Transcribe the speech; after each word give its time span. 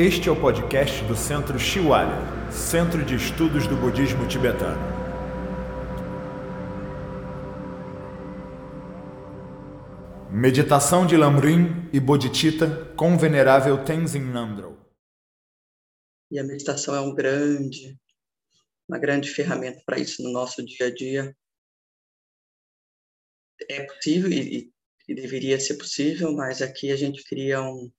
Este 0.00 0.30
é 0.30 0.32
o 0.32 0.40
podcast 0.40 1.04
do 1.04 1.14
Centro 1.14 1.58
Shiwalya, 1.58 2.16
Centro 2.50 3.04
de 3.04 3.16
Estudos 3.16 3.66
do 3.66 3.76
Budismo 3.76 4.26
Tibetano. 4.26 4.80
Meditação 10.32 11.06
de 11.06 11.18
Lamrim 11.18 11.90
e 11.92 12.00
Bodhicitta 12.00 12.94
com 12.96 13.14
o 13.14 13.18
Venerável 13.18 13.84
Tenzin 13.84 14.20
Namdrol. 14.20 14.74
E 16.30 16.38
a 16.38 16.44
meditação 16.44 16.94
é 16.94 17.00
um 17.02 17.14
grande, 17.14 18.00
uma 18.88 18.98
grande 18.98 19.28
ferramenta 19.28 19.82
para 19.84 19.98
isso 19.98 20.22
no 20.22 20.32
nosso 20.32 20.64
dia 20.64 20.86
a 20.86 20.94
dia. 20.94 21.36
É 23.68 23.84
possível 23.84 24.32
e, 24.32 24.72
e 25.06 25.14
deveria 25.14 25.60
ser 25.60 25.74
possível, 25.74 26.32
mas 26.32 26.62
aqui 26.62 26.90
a 26.90 26.96
gente 26.96 27.22
cria 27.22 27.60
um, 27.60 27.92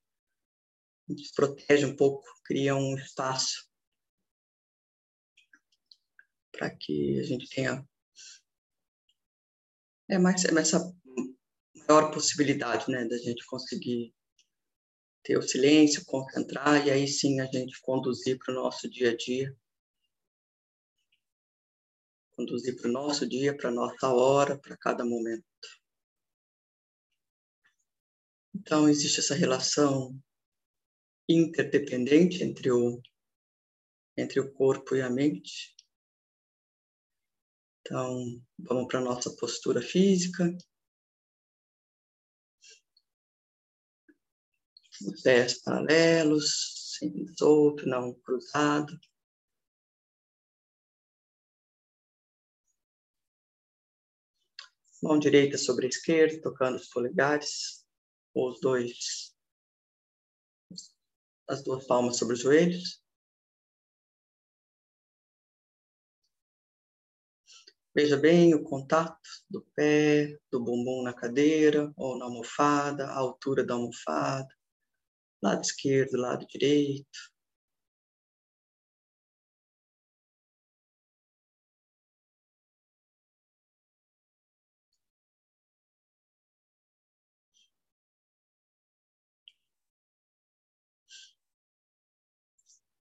a 1.08 1.12
gente 1.12 1.32
protege 1.34 1.84
um 1.84 1.96
pouco, 1.96 2.24
cria 2.44 2.74
um 2.74 2.96
espaço 2.96 3.68
para 6.50 6.70
que 6.70 7.18
a 7.18 7.22
gente 7.24 7.48
tenha 7.48 7.86
é 10.08 10.18
mais 10.18 10.44
essa 10.44 10.94
maior 11.74 12.12
possibilidade, 12.12 12.90
né, 12.90 13.06
da 13.06 13.16
gente 13.16 13.44
conseguir 13.46 14.14
ter 15.22 15.38
o 15.38 15.42
silêncio, 15.42 16.04
concentrar 16.04 16.86
e 16.86 16.90
aí 16.90 17.08
sim 17.08 17.40
a 17.40 17.46
gente 17.46 17.80
conduzir 17.80 18.38
para 18.38 18.52
o 18.52 18.54
nosso 18.54 18.90
dia 18.90 19.10
a 19.10 19.16
dia, 19.16 19.56
conduzir 22.32 22.76
para 22.76 22.88
o 22.88 22.92
nosso 22.92 23.26
dia, 23.26 23.56
para 23.56 23.70
nossa 23.70 24.08
hora, 24.08 24.58
para 24.58 24.76
cada 24.76 25.04
momento. 25.04 25.44
Então, 28.54 28.88
existe 28.88 29.20
essa 29.20 29.34
relação 29.34 30.14
interdependente 31.34 32.42
entre 32.42 32.70
o, 32.70 33.00
entre 34.16 34.40
o 34.40 34.52
corpo 34.52 34.94
e 34.94 35.02
a 35.02 35.10
mente. 35.10 35.74
Então, 37.80 38.40
vamos 38.58 38.86
para 38.86 39.00
a 39.00 39.02
nossa 39.02 39.34
postura 39.36 39.82
física. 39.82 40.56
Os 45.06 45.22
pés 45.22 45.60
paralelos, 45.62 46.96
sem 46.98 47.26
solto, 47.36 47.86
não 47.86 48.14
cruzado. 48.20 48.98
Mão 55.02 55.18
direita 55.18 55.58
sobre 55.58 55.86
a 55.86 55.88
esquerda, 55.88 56.40
tocando 56.40 56.76
os 56.76 56.88
polegares 56.88 57.82
os 58.34 58.60
dois, 58.60 59.31
as 61.52 61.62
duas 61.62 61.86
palmas 61.86 62.16
sobre 62.16 62.34
os 62.34 62.40
joelhos. 62.40 63.02
Veja 67.94 68.16
bem 68.16 68.54
o 68.54 68.62
contato 68.62 69.20
do 69.50 69.60
pé, 69.76 70.38
do 70.50 70.58
bumbum 70.58 71.02
na 71.02 71.12
cadeira 71.12 71.92
ou 71.94 72.16
na 72.16 72.24
almofada, 72.24 73.06
a 73.06 73.18
altura 73.18 73.62
da 73.62 73.74
almofada, 73.74 74.48
lado 75.42 75.60
esquerdo, 75.60 76.16
lado 76.16 76.46
direito. 76.46 77.31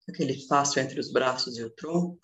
Aquele 0.09 0.33
espaço 0.33 0.79
entre 0.79 0.99
os 0.99 1.11
braços 1.11 1.57
e 1.57 1.63
o 1.63 1.69
tronco. 1.69 2.19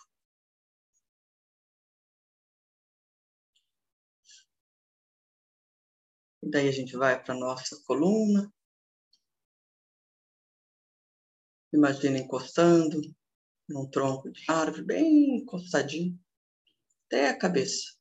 E 6.41 6.49
daí 6.49 6.67
a 6.67 6.71
gente 6.71 6.95
vai 6.95 7.21
para 7.21 7.33
a 7.33 7.37
nossa 7.37 7.81
coluna. 7.85 8.51
Imagina 11.73 12.19
encostando 12.19 13.01
num 13.67 13.89
tronco 13.89 14.31
de 14.31 14.43
árvore, 14.49 14.83
bem 14.83 15.37
encostadinho, 15.37 16.19
até 17.07 17.29
a 17.29 17.37
cabeça. 17.37 17.97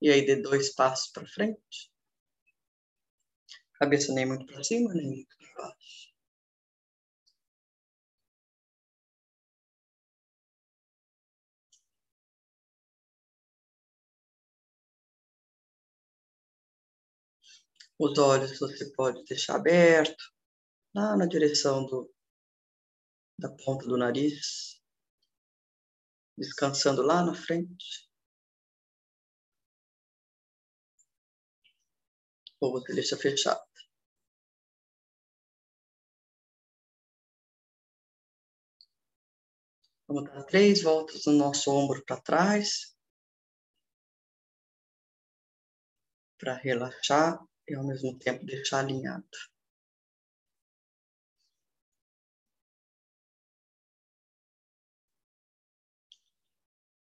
E 0.00 0.10
aí 0.10 0.26
dê 0.26 0.36
dois 0.36 0.74
passos 0.74 1.12
para 1.12 1.26
frente. 1.28 1.92
Cabeça 3.74 4.12
nem 4.12 4.26
muito 4.26 4.46
para 4.46 4.64
cima, 4.64 4.92
nem 4.94 5.06
muito 5.06 5.41
Os 17.98 18.18
olhos 18.18 18.58
você 18.58 18.90
pode 18.96 19.22
deixar 19.24 19.54
aberto, 19.54 20.24
lá 20.92 21.16
na 21.16 21.24
direção 21.24 21.86
do, 21.86 22.12
da 23.38 23.48
ponta 23.48 23.86
do 23.86 23.96
nariz, 23.96 24.82
descansando 26.36 27.02
lá 27.02 27.24
na 27.24 27.34
frente. 27.34 28.10
Ou 32.60 32.72
você 32.72 32.92
deixa 32.92 33.16
fechado. 33.16 33.71
Vamos 40.12 40.30
dar 40.30 40.44
três 40.44 40.82
voltas 40.82 41.24
no 41.24 41.32
nosso 41.32 41.70
ombro 41.70 42.04
para 42.04 42.20
trás. 42.20 42.94
Para 46.38 46.54
relaxar 46.56 47.42
e 47.66 47.74
ao 47.74 47.86
mesmo 47.86 48.18
tempo 48.18 48.44
deixar 48.44 48.80
alinhado. 48.80 49.26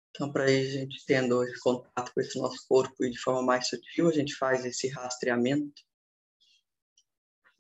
Então, 0.09 0.33
para 0.33 0.45
a 0.45 0.49
gente 0.49 1.05
tendo 1.05 1.45
esse 1.45 1.61
contato 1.61 2.11
com 2.15 2.21
esse 2.23 2.39
nosso 2.39 2.67
corpo 2.67 3.05
e 3.05 3.11
de 3.11 3.19
forma 3.19 3.43
mais 3.43 3.69
sutil, 3.69 4.09
a 4.09 4.13
gente 4.13 4.35
faz 4.35 4.65
esse 4.65 4.89
rastreamento, 4.89 5.83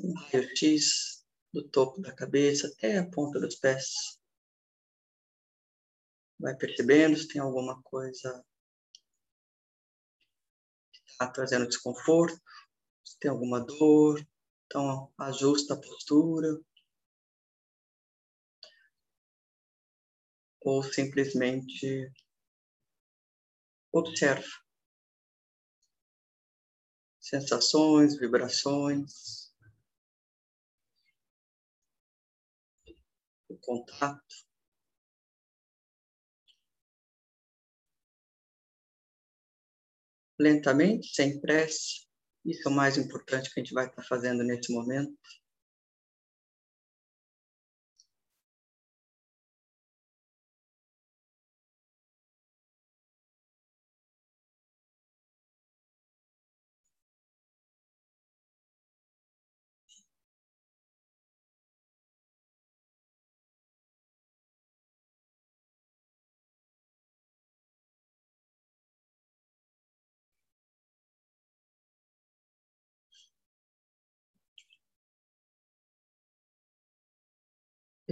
um 0.00 0.14
raio-x 0.14 1.22
do 1.52 1.68
topo 1.68 2.00
da 2.00 2.14
cabeça 2.14 2.68
até 2.68 2.96
a 2.96 3.10
ponta 3.10 3.38
dos 3.38 3.56
pés. 3.56 4.23
Vai 6.38 6.56
percebendo 6.56 7.16
se 7.16 7.28
tem 7.28 7.40
alguma 7.40 7.80
coisa 7.82 8.44
que 10.92 11.10
está 11.12 11.28
trazendo 11.28 11.68
desconforto 11.68 12.40
se 13.04 13.18
tem 13.18 13.30
alguma 13.30 13.60
dor, 13.60 14.26
então 14.66 15.12
ajusta 15.18 15.74
a 15.74 15.80
postura. 15.80 16.58
Ou 20.62 20.82
simplesmente 20.82 22.10
observa 23.92 24.48
sensações, 27.20 28.18
vibrações, 28.18 29.52
o 33.48 33.56
contato. 33.58 34.43
Lentamente, 40.38 41.14
sem 41.14 41.40
pressa. 41.40 42.04
Isso 42.44 42.68
é 42.68 42.72
o 42.72 42.74
mais 42.74 42.98
importante 42.98 43.52
que 43.52 43.60
a 43.60 43.62
gente 43.62 43.72
vai 43.72 43.86
estar 43.86 44.02
fazendo 44.02 44.42
nesse 44.44 44.72
momento. 44.72 45.12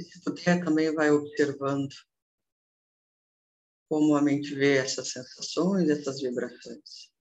E 0.02 0.04
se 0.04 0.20
puder, 0.20 0.64
também 0.64 0.93
vai 0.93 1.12
observando 1.12 1.94
como 3.88 4.16
a 4.16 4.22
mente 4.22 4.52
vê 4.52 4.78
essas 4.78 5.12
sensações, 5.12 5.88
essas 5.88 6.20
vibrações. 6.20 7.12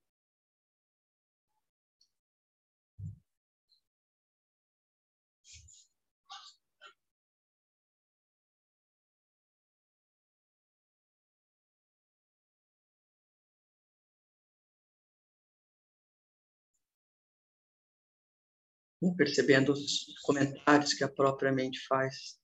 percebendo 19.16 19.72
os 19.72 20.06
comentários 20.24 20.94
que 20.94 21.04
a 21.04 21.10
própria 21.10 21.52
mente 21.52 21.80
faz 21.88 22.41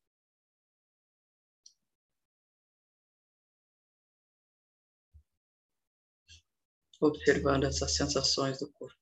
Observando 7.00 7.64
essas 7.66 7.96
sensações 7.96 8.60
do 8.60 8.72
corpo. 8.74 8.97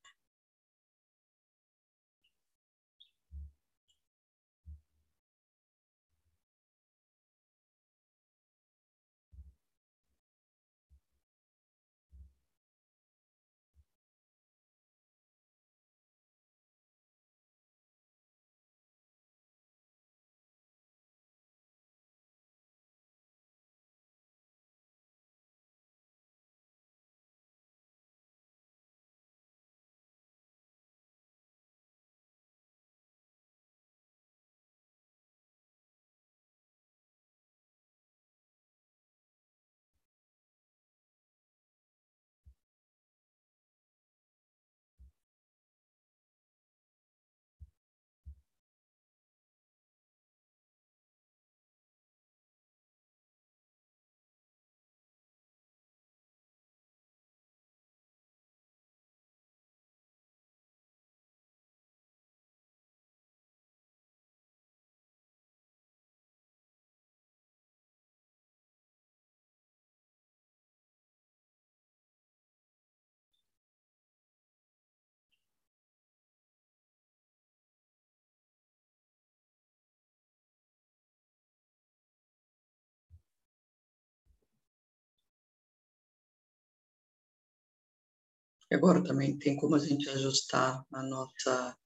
E 88.69 88.75
agora 88.75 89.03
também 89.03 89.37
tem 89.37 89.55
como 89.55 89.75
a 89.75 89.79
gente 89.79 90.09
ajustar 90.09 90.83
a 90.91 91.03
nossa 91.03 91.77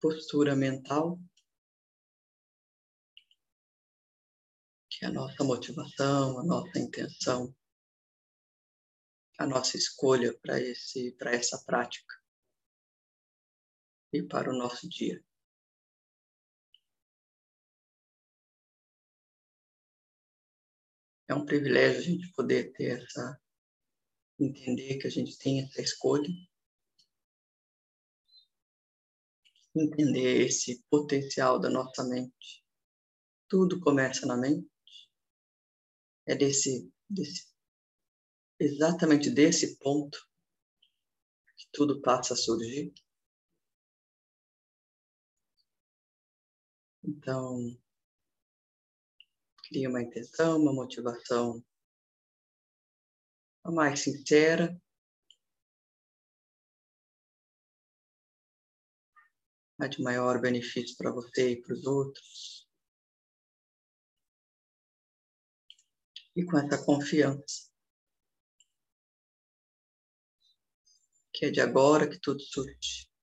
postura 0.00 0.56
mental, 0.56 1.18
que 4.88 5.04
é 5.04 5.08
a 5.08 5.12
nossa 5.12 5.44
motivação, 5.44 6.38
a 6.38 6.44
nossa 6.44 6.78
intenção, 6.78 7.54
a 9.38 9.46
nossa 9.46 9.76
escolha 9.76 10.36
para 10.38 10.58
esse 10.60 11.12
para 11.12 11.32
essa 11.32 11.62
prática 11.64 12.14
e 14.12 14.22
para 14.22 14.50
o 14.50 14.56
nosso 14.56 14.88
dia. 14.88 15.22
É 21.28 21.34
um 21.34 21.44
privilégio 21.44 21.98
a 21.98 22.02
gente 22.02 22.32
poder 22.32 22.72
ter 22.72 23.02
essa 23.02 23.40
entender 24.38 24.98
que 24.98 25.06
a 25.06 25.10
gente 25.10 25.38
tem 25.38 25.62
essa 25.62 25.80
escolha, 25.80 26.28
entender 29.74 30.46
esse 30.46 30.82
potencial 30.90 31.58
da 31.58 31.70
nossa 31.70 32.04
mente. 32.04 32.64
Tudo 33.48 33.80
começa 33.80 34.26
na 34.26 34.36
mente. 34.36 34.68
É 36.26 36.34
desse, 36.34 36.90
desse 37.08 37.54
exatamente 38.58 39.30
desse 39.30 39.78
ponto 39.78 40.18
que 41.56 41.66
tudo 41.72 42.00
passa 42.00 42.34
a 42.34 42.36
surgir. 42.36 42.92
Então, 47.02 47.58
cria 49.68 49.90
uma 49.90 50.02
intenção, 50.02 50.58
uma 50.58 50.72
motivação 50.72 51.62
a 53.64 53.70
mais 53.70 54.00
sincera, 54.00 54.78
a 59.80 59.86
de 59.86 60.02
maior 60.02 60.40
benefício 60.40 60.96
para 60.96 61.10
você 61.10 61.52
e 61.52 61.62
para 61.62 61.72
os 61.72 61.86
outros. 61.86 62.68
E 66.36 66.44
com 66.44 66.58
essa 66.58 66.84
confiança, 66.84 67.70
que 71.32 71.46
é 71.46 71.50
de 71.50 71.60
agora 71.60 72.08
que 72.08 72.18
tudo 72.20 72.40
surge. 72.40 73.13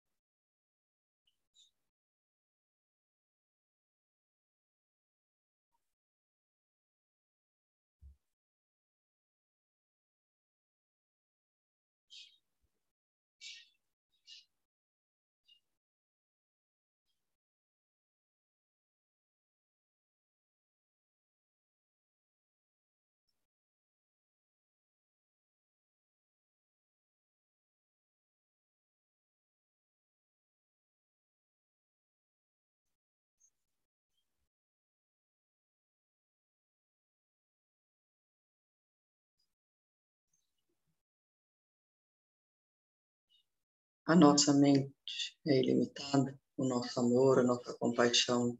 A 44.06 44.16
nossa 44.16 44.54
mente 44.54 45.38
é 45.48 45.60
ilimitada, 45.60 46.40
o 46.58 46.66
nosso 46.66 47.00
amor, 47.00 47.40
a 47.40 47.44
nossa 47.44 47.74
compaixão 47.78 48.60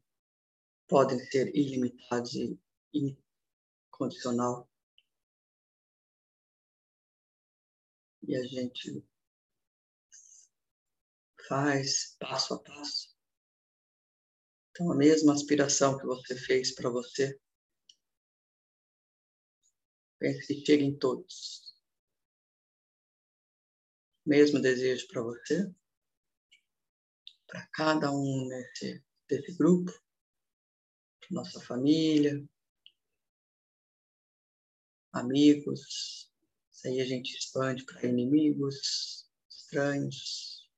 podem 0.88 1.20
ser 1.20 1.56
ilimitados 1.56 2.34
e 2.36 2.60
incondicional. 2.94 4.70
E 8.24 8.36
a 8.36 8.44
gente 8.44 9.04
faz 11.48 12.16
passo 12.20 12.54
a 12.54 12.60
passo. 12.60 13.16
Então, 14.72 14.92
a 14.92 14.96
mesma 14.96 15.34
aspiração 15.34 15.98
que 15.98 16.06
você 16.06 16.36
fez 16.36 16.74
para 16.74 16.90
você, 16.90 17.38
pense 20.20 20.48
que 20.48 20.66
chega 20.66 20.84
em 20.84 20.98
todos 20.98 21.61
mesmo 24.26 24.62
desejo 24.62 25.08
para 25.08 25.22
você, 25.22 25.72
para 27.48 27.68
cada 27.68 28.12
um 28.12 28.48
nesse, 28.48 29.04
desse 29.28 29.54
grupo, 29.58 29.92
para 31.20 31.30
nossa 31.32 31.60
família, 31.62 32.44
amigos, 35.12 36.32
isso 36.72 36.88
aí 36.88 37.02
a 37.02 37.06
gente 37.06 37.38
expande 37.38 37.84
para 37.86 38.08
inimigos, 38.08 39.30
estranhos. 39.50 40.70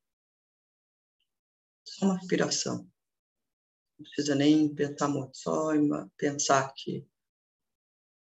Só 1.85 2.07
uma 2.07 2.17
aspiração. 2.17 2.91
Não 3.97 4.03
precisa 4.05 4.35
nem 4.35 4.73
pensar 4.73 5.07
muito, 5.07 5.37
só 5.37 5.69
pensar 6.17 6.73
que, 6.73 7.07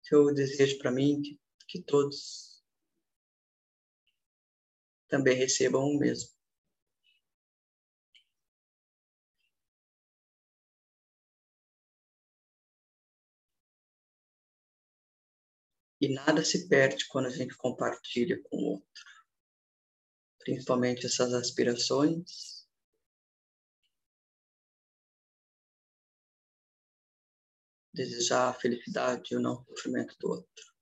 que 0.05 0.15
eu 0.15 0.33
desejo 0.35 0.79
para 0.79 0.93
mim 0.93 1.23
que, 1.23 1.41
que 1.67 1.83
todos 1.83 2.52
também 5.13 5.37
recebam 5.37 5.85
o 5.85 5.99
mesmo. 5.99 6.31
E 16.01 16.09
nada 16.09 16.43
se 16.43 16.67
perde 16.67 17.07
quando 17.09 17.27
a 17.27 17.31
gente 17.31 17.55
compartilha 17.57 18.41
com 18.45 18.57
o 18.57 18.65
outro, 18.73 19.05
principalmente 20.39 21.05
essas 21.05 21.35
aspirações, 21.35 22.67
desejar 27.93 28.49
a 28.49 28.55
felicidade 28.55 29.35
e 29.35 29.37
o 29.37 29.41
não 29.41 29.63
sofrimento 29.67 30.17
do 30.19 30.31
outro. 30.31 30.73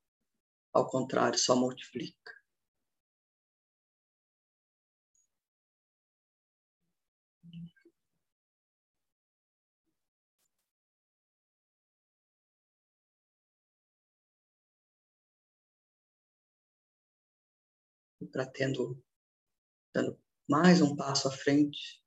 Ao 0.73 0.89
contrário, 0.89 1.37
só 1.37 1.57
multiplica. 1.57 2.40
Para 18.27 18.47
tendo 18.47 19.03
dando 19.93 20.19
mais 20.49 20.81
um 20.83 20.97
passo 20.97 21.29
à 21.29 21.31
frente, 21.31 22.01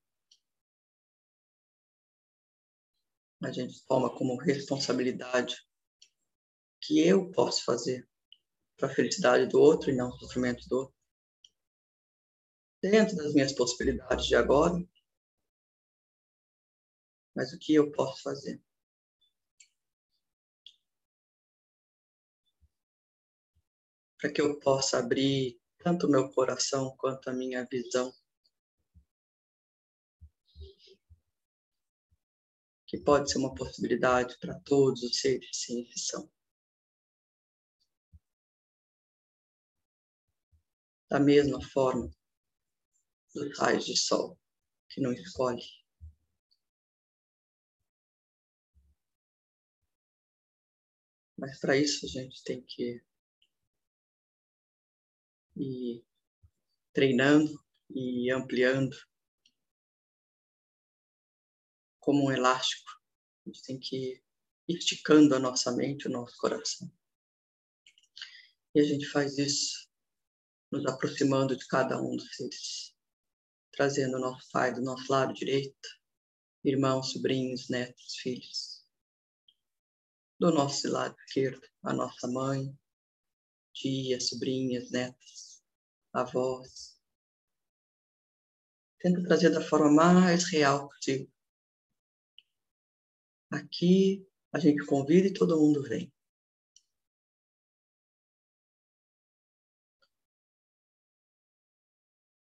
a 3.41 3.51
gente 3.51 3.86
toma 3.86 4.15
como 4.15 4.38
responsabilidade 4.38 5.65
que 6.82 7.00
eu 7.00 7.32
posso 7.32 7.63
fazer 7.63 8.08
para 8.77 8.89
a 8.89 8.93
felicidade 8.93 9.48
do 9.48 9.60
outro 9.60 9.89
e 9.89 9.96
não 9.96 10.10
o 10.10 10.20
sofrimento 10.20 10.67
do 10.67 10.77
outro. 10.77 10.96
Dentro 12.82 13.15
das 13.15 13.34
minhas 13.34 13.53
possibilidades 13.53 14.25
de 14.25 14.36
agora, 14.36 14.75
mas 17.36 17.53
o 17.53 17.60
que 17.60 17.74
eu 17.74 17.91
posso 17.91 18.22
fazer? 18.22 18.62
Para 24.20 24.32
que 24.32 24.41
eu 24.41 24.60
possa 24.60 25.00
abrir 25.00 25.62
tanto 25.84 26.08
meu 26.08 26.32
coração 26.32 26.96
quanto 26.98 27.30
a 27.30 27.34
minha 27.34 27.66
visão. 27.66 28.13
Que 32.88 32.98
pode 32.98 33.30
ser 33.30 33.40
uma 33.40 33.54
possibilidade 33.54 34.38
para 34.40 34.58
todos 34.62 35.04
os 35.04 35.20
seres 35.20 35.50
sem 35.52 35.82
exceção. 35.82 36.32
Da 41.10 41.20
mesma 41.20 41.62
forma, 41.62 42.10
dos 43.36 43.60
raios 43.60 43.86
de 43.86 43.98
sol, 43.98 44.40
que 44.90 45.02
não 45.02 45.12
escolhe. 45.12 45.62
Mas 51.38 51.60
para 51.60 51.75
isso 51.75 52.06
a 52.06 52.10
gente 52.10 52.42
tem 52.44 52.63
que 52.63 53.04
e 55.55 56.03
treinando 56.93 57.63
e 57.89 58.31
ampliando 58.31 58.95
como 62.00 62.25
um 62.25 62.31
elástico. 62.31 62.91
A 63.45 63.50
gente 63.50 63.63
tem 63.63 63.79
que 63.79 64.24
ir 64.67 64.77
esticando 64.77 65.36
a 65.36 65.39
nossa 65.39 65.72
mente, 65.72 66.07
o 66.07 66.12
nosso 66.12 66.38
coração. 66.38 66.91
E 68.75 68.79
a 68.79 68.83
gente 68.83 69.05
faz 69.07 69.38
isso 69.38 69.89
nos 70.72 70.86
aproximando 70.86 71.55
de 71.55 71.67
cada 71.67 72.01
um 72.01 72.15
dos 72.15 72.36
seres, 72.36 72.95
trazendo 73.72 74.17
o 74.17 74.19
nosso 74.19 74.50
pai 74.51 74.74
do 74.74 74.81
nosso 74.81 75.12
lado 75.12 75.33
direito, 75.33 75.89
irmãos, 76.63 77.12
sobrinhos, 77.12 77.69
netos, 77.69 78.15
filhos. 78.15 78.83
Do 80.39 80.51
nosso 80.51 80.89
lado 80.89 81.15
esquerdo, 81.27 81.62
a 81.83 81.93
nossa 81.93 82.27
mãe, 82.27 82.75
tias, 83.74 84.29
sobrinhas, 84.29 84.89
netas, 84.89 85.43
avós. 86.13 86.98
Tenta 89.00 89.24
trazer 89.24 89.50
da 89.50 89.62
forma 89.62 89.91
mais 89.91 90.46
real 90.50 90.88
possível. 90.88 91.29
Aqui 93.51 94.25
a 94.51 94.60
gente 94.60 94.86
convida 94.86 95.27
e 95.27 95.34
todo 95.34 95.60
mundo 95.60 95.84
vem. 95.84 96.12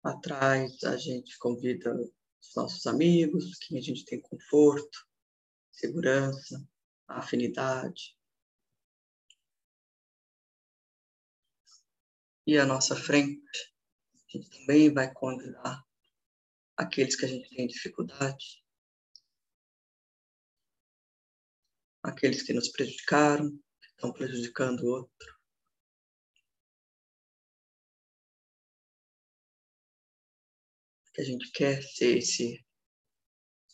Atrás 0.02 0.84
a 0.84 0.96
gente 0.98 1.36
convida 1.38 1.94
os 1.94 2.54
nossos 2.54 2.86
amigos, 2.86 3.56
quem 3.58 3.78
a 3.78 3.80
gente 3.80 4.04
tem 4.04 4.20
conforto, 4.20 5.08
segurança, 5.72 6.62
afinidade. 7.08 8.14
E 12.46 12.58
à 12.58 12.66
nossa 12.66 12.94
frente, 12.94 13.40
a 14.14 14.36
gente 14.36 14.50
também 14.50 14.92
vai 14.92 15.12
convidar 15.12 15.82
aqueles 16.76 17.16
que 17.16 17.24
a 17.24 17.28
gente 17.28 17.48
tem 17.50 17.66
dificuldade, 17.66 18.62
aqueles 22.02 22.42
que 22.42 22.52
nos 22.52 22.68
prejudicaram, 22.68 23.50
que 23.50 23.88
estão 23.88 24.12
prejudicando 24.12 24.80
o 24.80 24.90
outro. 24.90 25.34
Que 31.14 31.22
a 31.22 31.24
gente 31.24 31.50
quer 31.52 31.80
ser 31.82 32.18
esse 32.18 32.66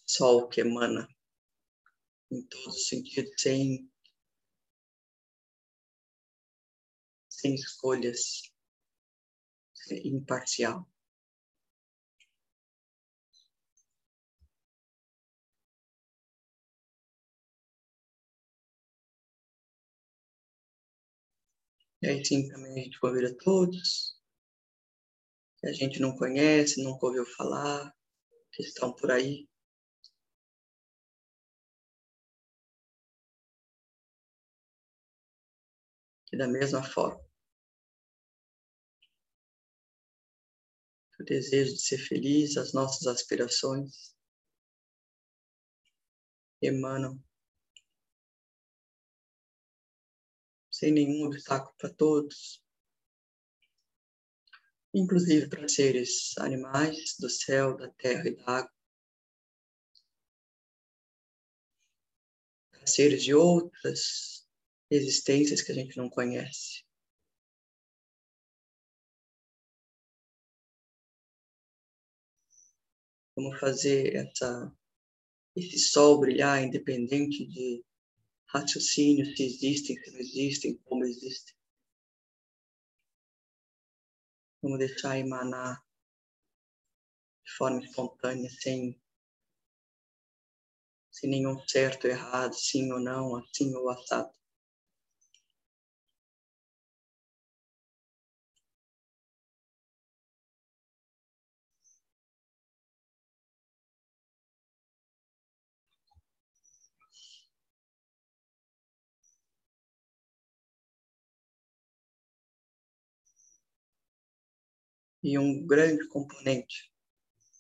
sol 0.07 0.49
que 0.49 0.61
emana 0.61 1.09
em 2.31 2.47
todos 2.47 2.77
os 2.77 2.89
sentidos, 2.89 3.33
sem, 3.39 3.91
sem 7.29 7.55
escolhas, 7.55 8.50
imparcial. 10.05 10.87
E 22.03 22.09
aí 22.09 22.25
sim 22.25 22.49
também 22.49 22.73
a 22.81 22.85
gente 22.85 22.99
convida 23.01 23.35
todos 23.39 24.21
que 25.61 25.69
a 25.69 25.73
gente 25.73 26.01
não 26.01 26.17
conhece, 26.17 26.83
nunca 26.83 27.07
ouviu 27.07 27.25
falar, 27.37 27.95
que 28.53 28.63
estão 28.63 28.95
por 28.95 29.11
aí. 29.11 29.49
Que 36.27 36.37
da 36.37 36.49
mesma 36.49 36.83
forma 36.83 37.30
o 41.21 41.25
desejo 41.25 41.75
de 41.75 41.83
ser 41.83 41.99
feliz, 41.99 42.57
as 42.57 42.73
nossas 42.73 43.07
aspirações 43.07 44.15
emanam 46.63 47.23
sem 50.71 50.93
nenhum 50.93 51.27
obstáculo 51.27 51.75
para 51.77 51.93
todos, 51.93 52.63
inclusive 54.95 55.49
para 55.49 55.69
seres 55.69 56.37
animais 56.39 57.17
do 57.19 57.29
céu, 57.29 57.77
da 57.77 57.91
terra 57.91 58.27
e 58.27 58.37
da 58.37 58.45
água, 58.47 58.73
para 62.71 62.87
seres 62.87 63.23
de 63.23 63.35
outras 63.35 64.49
existências 64.91 65.61
que 65.61 65.71
a 65.71 65.75
gente 65.75 65.99
não 65.99 66.09
conhece. 66.09 66.83
Como 73.41 73.57
fazer 73.59 74.15
essa, 74.17 74.71
esse 75.57 75.79
sol 75.79 76.21
brilhar 76.21 76.63
independente 76.63 77.47
de 77.47 77.83
raciocínio, 78.49 79.25
se 79.35 79.43
existem, 79.43 79.97
se 79.97 80.11
não 80.11 80.21
existem, 80.21 80.77
como 80.85 81.05
existem. 81.05 81.55
Como 84.61 84.77
deixar 84.77 85.19
emanar 85.19 85.83
de 87.43 87.53
forma 87.53 87.83
espontânea, 87.83 88.51
sem, 88.51 89.01
sem 91.11 91.31
nenhum 91.31 91.59
certo 91.67 92.05
ou 92.05 92.11
errado, 92.11 92.53
sim 92.53 92.93
ou 92.93 93.01
não, 93.01 93.37
assim 93.37 93.75
ou 93.75 93.89
assado. 93.89 94.31
E 115.23 115.39
um 115.39 115.67
grande 115.67 116.07
componente 116.09 116.93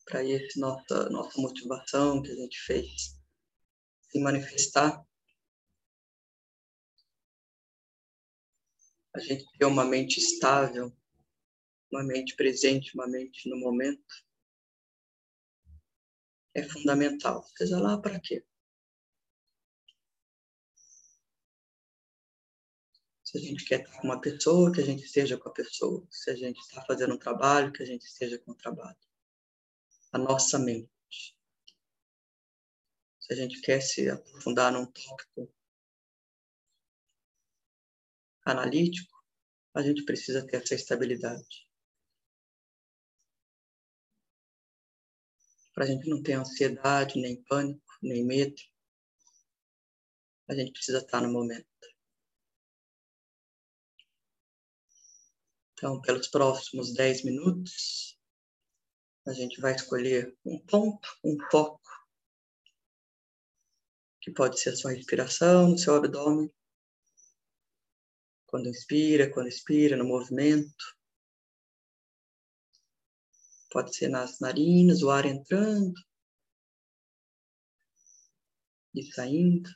para 0.04 0.24
esse 0.24 0.58
nossa 0.58 1.08
nossa 1.10 1.40
motivação 1.40 2.22
que 2.22 2.30
a 2.30 2.34
gente 2.34 2.58
fez 2.60 3.18
se 4.10 4.18
manifestar. 4.18 5.04
A 9.14 9.20
gente 9.20 9.44
ter 9.58 9.64
uma 9.66 9.84
mente 9.84 10.18
estável 10.18 10.92
uma 11.92 12.04
mente 12.04 12.36
presente 12.36 12.94
uma 12.94 13.08
mente 13.08 13.48
no 13.48 13.58
momento 13.58 14.24
é 16.54 16.62
fundamental. 16.62 17.44
Seja 17.56 17.78
lá 17.78 18.00
para 18.00 18.20
quê 18.20 18.44
Se 23.30 23.38
a 23.38 23.40
gente 23.40 23.64
quer 23.64 23.82
estar 23.82 24.00
com 24.00 24.08
uma 24.08 24.20
pessoa, 24.20 24.72
que 24.72 24.80
a 24.80 24.84
gente 24.84 25.04
esteja 25.04 25.38
com 25.38 25.48
a 25.48 25.52
pessoa. 25.52 26.04
Se 26.10 26.32
a 26.32 26.34
gente 26.34 26.58
está 26.58 26.84
fazendo 26.84 27.14
um 27.14 27.16
trabalho, 27.16 27.72
que 27.72 27.80
a 27.80 27.86
gente 27.86 28.02
esteja 28.02 28.36
com 28.40 28.50
o 28.50 28.56
trabalho. 28.56 28.98
A 30.12 30.18
nossa 30.18 30.58
mente. 30.58 30.90
Se 33.20 33.32
a 33.32 33.36
gente 33.36 33.60
quer 33.60 33.80
se 33.80 34.10
aprofundar 34.10 34.72
num 34.72 34.84
tópico 34.84 35.48
analítico, 38.44 39.16
a 39.74 39.82
gente 39.82 40.04
precisa 40.04 40.44
ter 40.44 40.56
essa 40.56 40.74
estabilidade. 40.74 41.70
Para 45.72 45.84
a 45.84 45.86
gente 45.86 46.10
não 46.10 46.20
ter 46.20 46.32
ansiedade, 46.32 47.20
nem 47.20 47.40
pânico, 47.44 47.96
nem 48.02 48.26
medo, 48.26 48.60
a 50.48 50.54
gente 50.56 50.72
precisa 50.72 50.98
estar 50.98 51.20
no 51.20 51.32
momento. 51.32 51.89
Então, 55.80 55.98
pelos 56.02 56.28
próximos 56.28 56.92
10 56.92 57.24
minutos, 57.24 58.14
a 59.26 59.32
gente 59.32 59.58
vai 59.62 59.74
escolher 59.74 60.36
um 60.44 60.58
ponto, 60.66 61.08
um 61.24 61.38
foco, 61.50 61.80
que 64.20 64.30
pode 64.30 64.60
ser 64.60 64.74
a 64.74 64.76
sua 64.76 64.90
respiração 64.90 65.70
no 65.70 65.78
seu 65.78 65.94
abdômen, 65.94 66.52
quando 68.44 68.68
inspira, 68.68 69.32
quando 69.32 69.48
expira, 69.48 69.96
no 69.96 70.04
movimento. 70.04 70.84
Pode 73.70 73.96
ser 73.96 74.08
nas 74.08 74.38
narinas, 74.38 75.02
o 75.02 75.08
ar 75.08 75.24
entrando 75.24 75.98
e 78.94 79.02
saindo. 79.14 79.70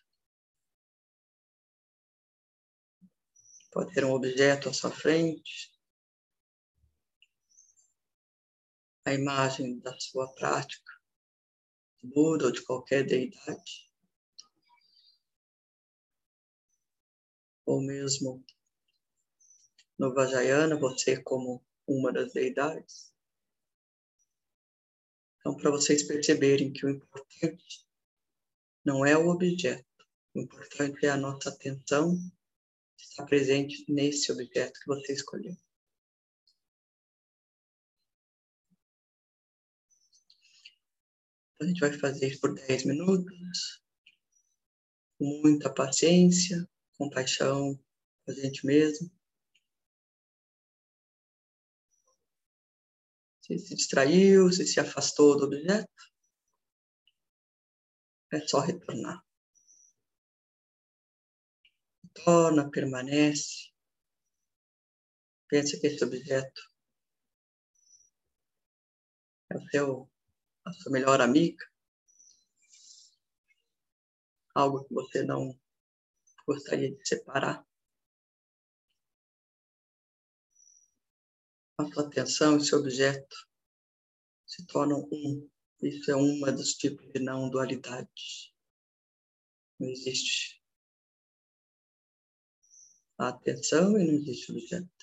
Pode 3.72 3.94
ter 3.94 4.04
um 4.04 4.12
objeto 4.12 4.68
à 4.68 4.72
sua 4.74 4.90
frente. 4.90 5.73
A 9.04 9.12
imagem 9.12 9.78
da 9.80 9.98
sua 9.98 10.32
prática, 10.34 10.92
de 12.02 12.10
Buda 12.10 12.46
ou 12.46 12.52
de 12.52 12.62
qualquer 12.62 13.04
deidade. 13.04 13.90
Ou 17.66 17.80
mesmo 17.82 18.44
no 19.98 20.12
Vajrayana, 20.12 20.78
você 20.78 21.22
como 21.22 21.64
uma 21.86 22.12
das 22.12 22.32
deidades. 22.32 23.12
Então, 25.38 25.56
para 25.56 25.70
vocês 25.70 26.02
perceberem 26.02 26.72
que 26.72 26.86
o 26.86 26.90
importante 26.90 27.86
não 28.84 29.04
é 29.04 29.16
o 29.16 29.28
objeto, 29.28 29.84
o 30.34 30.40
importante 30.40 31.04
é 31.04 31.10
a 31.10 31.16
nossa 31.16 31.50
atenção 31.50 32.18
está 32.96 33.24
presente 33.24 33.84
nesse 33.88 34.32
objeto 34.32 34.80
que 34.80 34.86
você 34.86 35.12
escolheu. 35.12 35.56
Então, 41.54 41.66
a 41.66 41.70
gente 41.70 41.80
vai 41.80 41.92
fazer 41.92 42.28
isso 42.28 42.40
por 42.40 42.54
10 42.54 42.84
minutos, 42.86 43.82
com 45.18 45.40
muita 45.42 45.72
paciência, 45.72 46.68
compaixão 46.98 47.76
com 48.24 48.32
a 48.32 48.34
gente 48.34 48.66
mesmo. 48.66 49.10
Se 53.42 53.58
se 53.58 53.74
distraiu, 53.74 54.50
se 54.50 54.66
se 54.66 54.80
afastou 54.80 55.36
do 55.38 55.44
objeto, 55.44 55.88
é 58.32 58.40
só 58.48 58.60
retornar 58.60 59.22
torna, 62.14 62.70
permanece. 62.70 63.72
Pensa 65.48 65.78
que 65.78 65.86
esse 65.88 66.02
objeto 66.04 66.62
é 69.50 69.56
o 69.56 69.68
seu, 69.70 70.10
a 70.64 70.72
sua 70.72 70.92
melhor 70.92 71.20
amiga. 71.20 71.64
Algo 74.54 74.84
que 74.84 74.94
você 74.94 75.22
não 75.22 75.58
gostaria 76.46 76.94
de 76.94 77.06
separar. 77.06 77.66
A 81.78 81.84
sua 81.92 82.06
atenção, 82.06 82.56
esse 82.56 82.74
objeto, 82.74 83.36
se 84.46 84.64
tornam 84.66 85.08
um. 85.10 85.50
Isso 85.82 86.10
é 86.10 86.16
uma 86.16 86.52
dos 86.52 86.74
tipos 86.74 87.10
de 87.12 87.20
não 87.20 87.50
dualidade. 87.50 88.54
Não 89.78 89.88
existe 89.88 90.62
a 93.18 93.28
atenção 93.28 93.98
e 93.98 94.06
não 94.06 94.14
existe 94.14 94.52
objeto. 94.52 94.93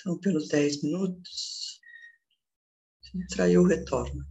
Então, 0.00 0.18
pelos 0.18 0.48
10 0.48 0.82
minutos, 0.82 1.78
se 3.02 3.26
traiu 3.28 3.62
o 3.62 3.66
retorno. 3.66 4.24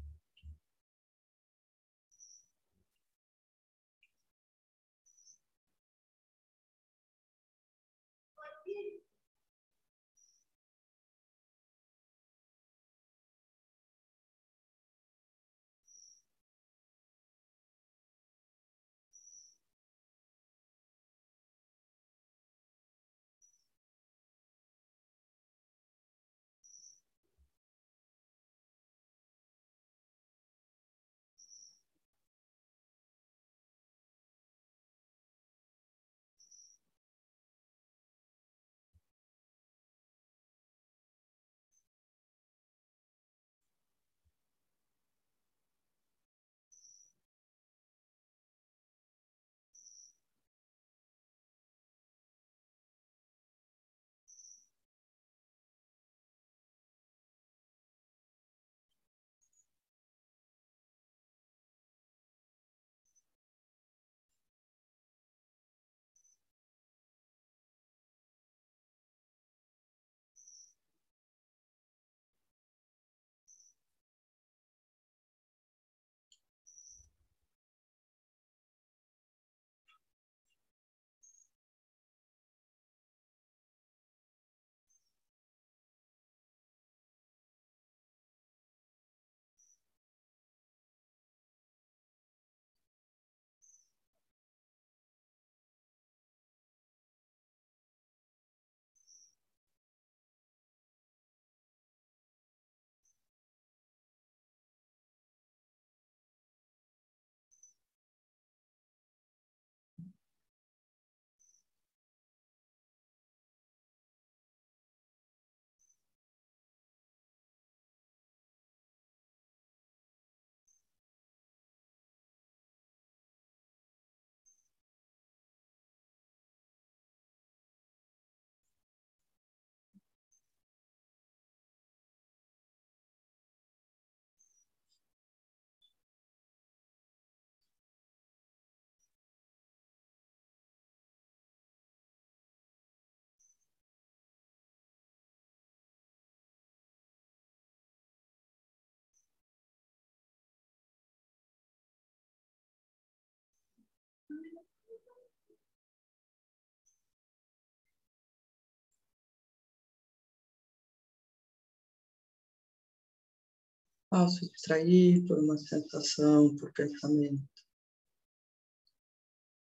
Ao 164.12 164.28
se 164.28 164.50
distrair 164.50 165.26
por 165.28 165.38
uma 165.40 165.58
sensação, 165.58 166.56
por 166.58 166.74
pensamento, 166.74 167.48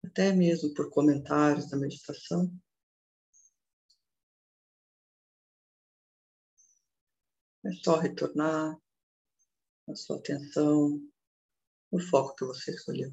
até 0.05 0.31
mesmo 0.31 0.73
por 0.73 0.89
comentários 0.89 1.69
da 1.69 1.77
meditação. 1.77 2.51
É 7.65 7.71
só 7.83 7.97
retornar 7.97 8.79
a 9.89 9.95
sua 9.95 10.17
atenção 10.17 11.01
no 11.91 11.99
foco 11.99 12.35
que 12.35 12.45
você 12.45 12.71
escolheu. 12.71 13.11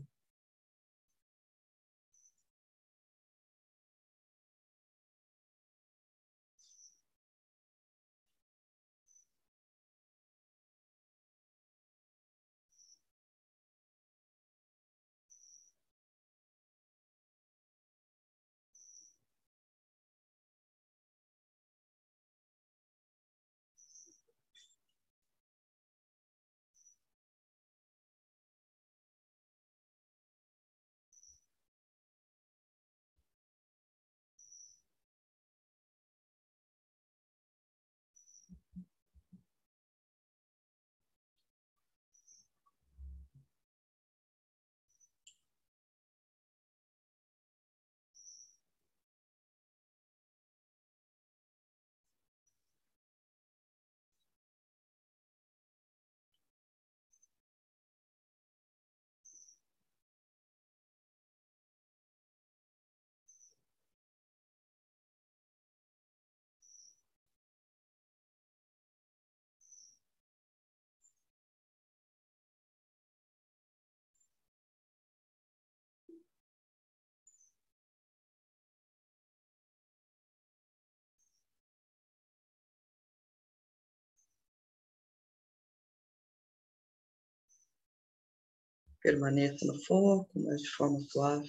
Permaneça 89.05 89.67
no 89.67 89.79
foco, 89.85 90.31
mas 90.35 90.63
de 90.63 90.71
forma 90.71 90.99
suave. 91.11 91.49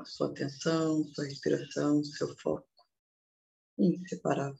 a 0.00 0.04
sua 0.04 0.28
atenção, 0.28 1.04
sua 1.14 1.24
respiração, 1.24 2.02
seu 2.04 2.36
foco 2.36 2.66
inseparável. 3.78 4.58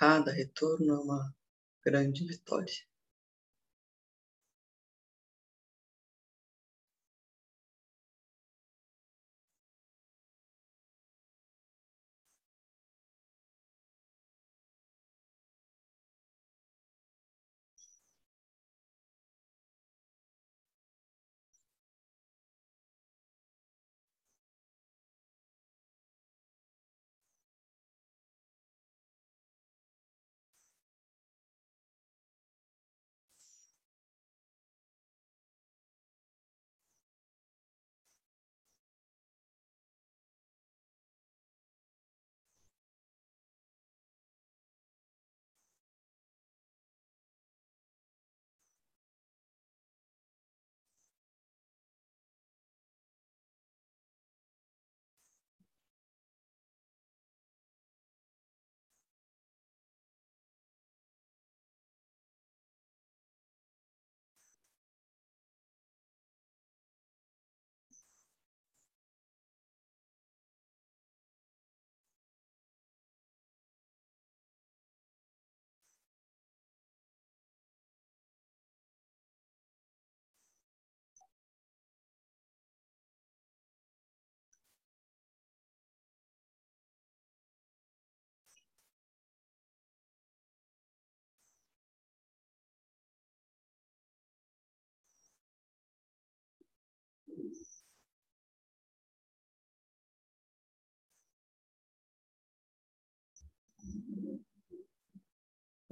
Cada 0.00 0.32
retorno 0.32 0.94
é 0.94 0.98
uma 0.98 1.36
grande 1.84 2.24
vitória. 2.26 2.72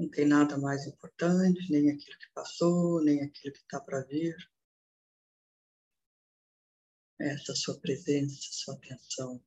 Não 0.09 0.12
tem 0.14 0.27
nada 0.27 0.57
mais 0.57 0.87
importante, 0.87 1.71
nem 1.71 1.90
aquilo 1.90 2.18
que 2.18 2.33
passou, 2.33 3.05
nem 3.05 3.23
aquilo 3.23 3.53
que 3.53 3.61
está 3.61 3.79
para 3.79 4.01
vir. 4.05 4.35
Essa 7.21 7.55
sua 7.55 7.79
presença, 7.79 8.38
sua 8.40 8.75
atenção, 8.75 9.44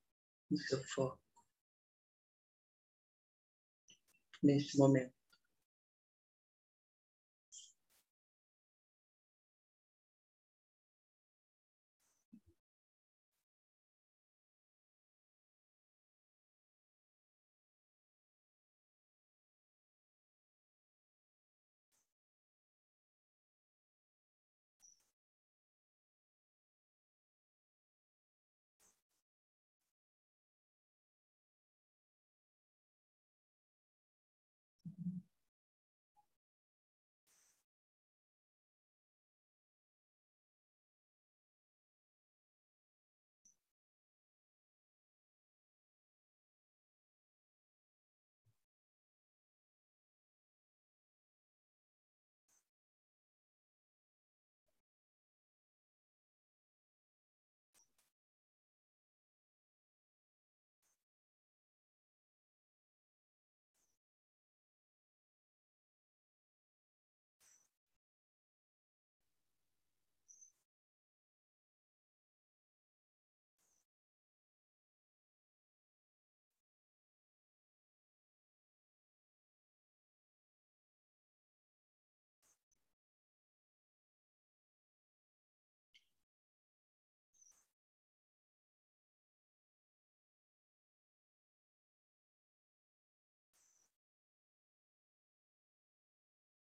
o 0.51 0.57
seu 0.57 0.83
foco. 0.83 1.19
Nesse 4.43 4.77
momento. 4.77 5.20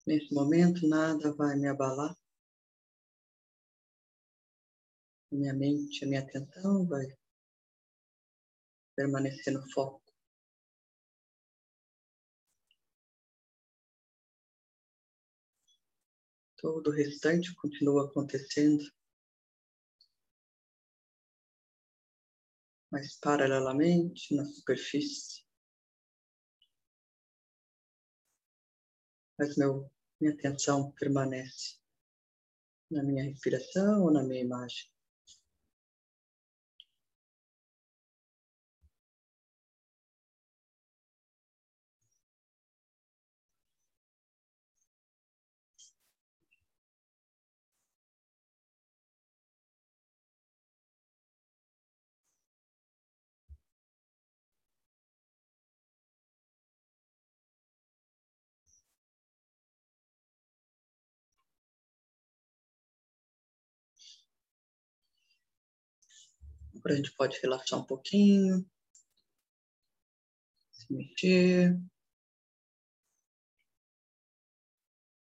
Nesse 0.09 0.33
momento, 0.33 0.89
nada 0.89 1.35
vai 1.35 1.55
me 1.55 1.69
abalar. 1.69 2.17
A 5.31 5.37
minha 5.37 5.53
mente, 5.53 6.03
a 6.03 6.09
minha 6.09 6.23
atenção 6.23 6.87
vai 6.87 7.05
permanecer 8.97 9.53
no 9.53 9.71
foco. 9.71 10.01
Todo 16.57 16.89
o 16.89 16.95
restante 16.95 17.55
continua 17.57 18.07
acontecendo. 18.07 18.83
Mas 22.91 23.15
paralelamente 23.21 24.35
na 24.35 24.47
superfície. 24.47 25.45
Mas 29.39 29.55
meu 29.59 29.91
minha 30.21 30.33
atenção 30.33 30.91
permanece 30.93 31.77
na 32.91 33.03
minha 33.03 33.25
respiração 33.25 34.05
ou 34.05 34.13
na 34.13 34.23
minha 34.23 34.41
imagem. 34.41 34.87
A 66.93 66.97
gente 66.97 67.13
pode 67.13 67.39
relaxar 67.41 67.79
um 67.79 67.85
pouquinho, 67.85 68.65
se 70.73 70.93
mexer. 70.93 71.79